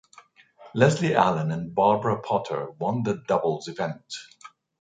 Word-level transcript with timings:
Leslie 0.73 1.15
Allen 1.15 1.51
and 1.51 1.75
Barbara 1.75 2.23
Potter 2.23 2.71
won 2.79 3.03
the 3.03 3.21
doubles 3.27 3.67
event. 3.67 4.15